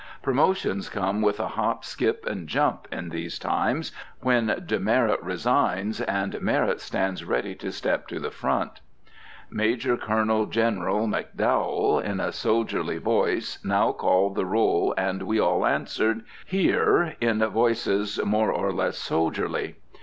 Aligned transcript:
Promotions 0.23 0.89
come 0.89 1.21
with 1.21 1.39
a 1.39 1.49
hop, 1.49 1.85
skip, 1.85 2.25
and 2.25 2.47
jump, 2.47 2.87
in 2.91 3.09
these 3.09 3.37
times, 3.37 3.91
when 4.19 4.63
demerit 4.65 5.21
resigns 5.21 6.01
and 6.01 6.41
merit 6.41 6.81
stands 6.81 7.23
ready 7.23 7.53
to 7.53 7.71
step 7.71 8.07
to 8.07 8.19
the 8.19 8.31
front. 8.31 8.81
Major 9.51 9.97
Colonel 9.97 10.47
General 10.47 11.07
McDowell, 11.07 12.03
in 12.03 12.19
a 12.19 12.31
soldierly 12.31 12.97
voice, 12.97 13.59
now 13.63 13.91
called 13.91 14.33
the 14.33 14.45
roll, 14.47 14.95
and 14.97 15.21
we 15.21 15.39
all 15.39 15.67
answered, 15.67 16.23
"Here!" 16.47 17.15
in 17.21 17.37
voices 17.45 18.19
more 18.25 18.51
or 18.51 18.73
less 18.73 18.97
soldierly. 18.97 19.75